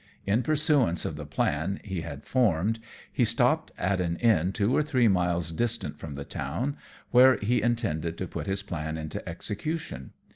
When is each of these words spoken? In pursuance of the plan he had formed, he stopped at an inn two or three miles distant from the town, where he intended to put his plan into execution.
In 0.25 0.41
pursuance 0.41 1.05
of 1.05 1.15
the 1.15 1.27
plan 1.27 1.79
he 1.83 2.01
had 2.01 2.25
formed, 2.25 2.79
he 3.13 3.23
stopped 3.23 3.71
at 3.77 4.01
an 4.01 4.15
inn 4.15 4.51
two 4.51 4.75
or 4.75 4.81
three 4.81 5.07
miles 5.07 5.51
distant 5.51 5.99
from 5.99 6.15
the 6.15 6.25
town, 6.25 6.75
where 7.11 7.37
he 7.37 7.61
intended 7.61 8.17
to 8.17 8.27
put 8.27 8.47
his 8.47 8.63
plan 8.63 8.97
into 8.97 9.21
execution. 9.29 10.13